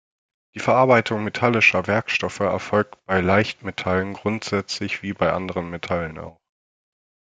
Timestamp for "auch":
6.17-6.39